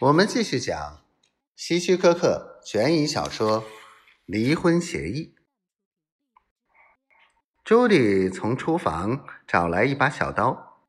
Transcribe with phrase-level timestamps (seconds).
[0.00, 1.04] 我们继续讲
[1.54, 3.62] 希区柯克悬疑小说
[4.24, 5.36] 《离婚协议》。
[7.62, 10.82] 朱莉从厨房找来一把小刀，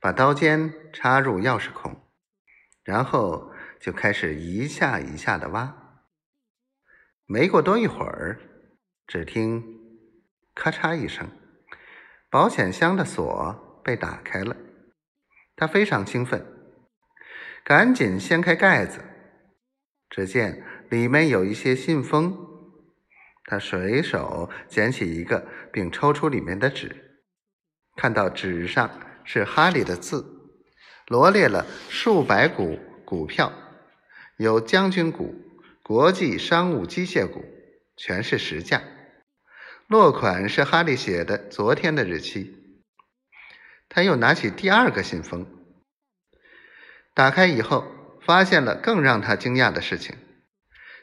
[0.00, 2.08] 把刀尖插入钥匙孔，
[2.82, 6.00] 然后就开始一下一下的挖。
[7.26, 8.40] 没过多一会儿，
[9.06, 9.62] 只听
[10.56, 11.28] “咔嚓”一声，
[12.30, 14.56] 保险箱的锁被打开了。
[15.54, 16.55] 他非常兴奋。
[17.68, 19.00] 赶紧掀开盖子，
[20.08, 22.32] 只见里面有一些信封。
[23.44, 27.18] 他随手捡起一个，并抽出里面的纸，
[27.96, 28.88] 看到纸上
[29.24, 30.24] 是哈利的字，
[31.08, 33.52] 罗列了数百股股票，
[34.36, 35.34] 有将军股、
[35.82, 37.44] 国际商务机械股，
[37.96, 38.80] 全是实价。
[39.88, 42.78] 落款是哈利写的，昨天的日期。
[43.88, 45.44] 他又拿起第二个信封。
[47.16, 50.14] 打开以后，发现了更让他惊讶的事情，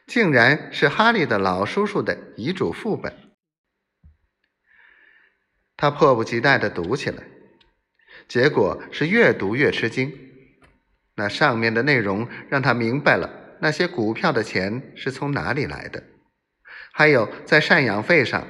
[0.05, 3.34] 竟然是哈利的老叔叔的遗嘱副本。
[5.76, 7.23] 他迫不及待的读起来，
[8.27, 10.13] 结果是越读越吃惊。
[11.15, 16.04] 那上面的内容让他明白了那些股票的钱是从哪里来的，
[16.91, 18.48] 还有在赡养费上，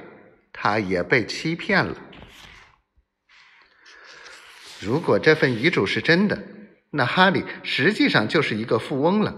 [0.52, 1.96] 他也被欺骗了。
[4.80, 6.42] 如果这份遗嘱是真的，
[6.96, 9.34] 那哈利实际上就是一个富翁了，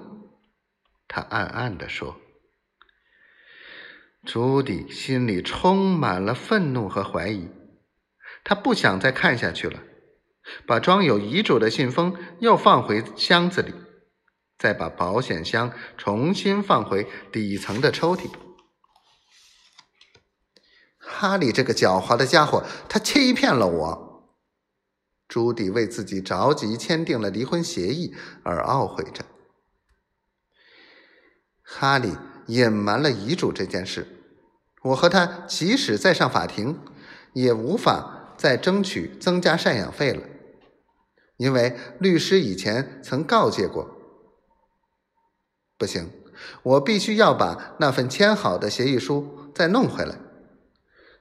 [1.08, 2.20] 他暗暗地说。
[4.26, 7.48] 朱迪心里充满了愤怒和怀疑，
[8.44, 9.80] 他不想再看下去了，
[10.66, 13.72] 把装有遗嘱的信封又放回箱子里，
[14.58, 18.28] 再把保险箱重新放回底层的抽屉。
[20.98, 24.05] 哈利这个狡猾的家伙，他欺骗了我。
[25.28, 29.24] 朱迪为自己着急签订了离婚协议而懊悔着。
[31.62, 34.06] 哈利隐瞒了遗嘱这件事，
[34.82, 36.78] 我和他即使再上法庭，
[37.32, 40.22] 也无法再争取增加赡养费了，
[41.36, 43.90] 因为律师以前曾告诫过。
[45.76, 46.10] 不行，
[46.62, 50.20] 我必须要把那份签好的协议书再弄回来。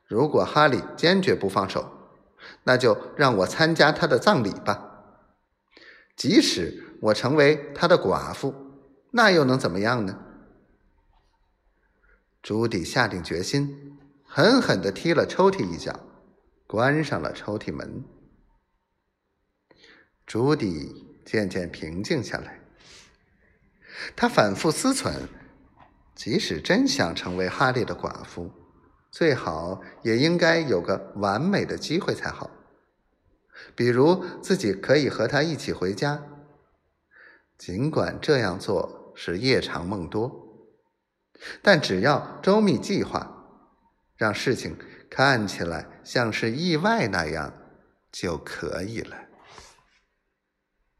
[0.05, 1.94] 如果哈利坚决不放手。
[2.65, 4.91] 那就让我参加他的葬礼吧。
[6.15, 8.53] 即使我成为他的寡妇，
[9.11, 10.19] 那又能怎么样呢？
[12.41, 15.99] 朱迪下定决心，狠狠地踢了抽屉一脚，
[16.67, 18.03] 关上了抽屉门。
[20.25, 22.61] 朱迪渐渐平静下来，
[24.15, 25.27] 他反复思忖：
[26.15, 28.51] 即使真想成为哈利的寡妇。
[29.15, 32.51] 最好也应该有个完美的机会才好，
[33.73, 36.21] 比如自己可以和他一起回家。
[37.57, 40.67] 尽管这样做是夜长梦多，
[41.61, 43.47] 但只要周密计划，
[44.17, 44.77] 让事情
[45.09, 47.53] 看起来像是意外那样
[48.11, 49.15] 就可以了。